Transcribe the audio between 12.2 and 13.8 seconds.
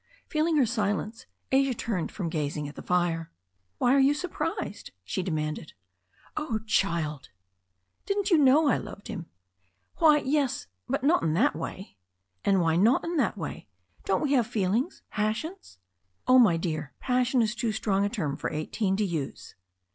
"And why not in that way?